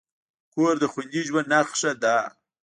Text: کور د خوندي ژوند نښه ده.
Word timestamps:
کور 0.53 0.73
د 0.81 0.85
خوندي 0.91 1.21
ژوند 1.27 1.47
نښه 1.53 1.91
ده. 2.03 2.15